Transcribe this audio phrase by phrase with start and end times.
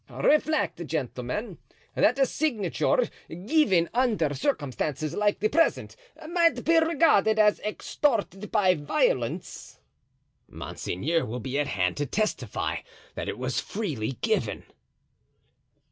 [0.09, 1.59] "Reflect, gentlemen,
[1.93, 5.95] that a signature given under circumstances like the present
[6.27, 9.77] might be regarded as extorted by violence."
[10.49, 12.77] "Monseigneur will be at hand to testify
[13.13, 14.63] that it was freely given."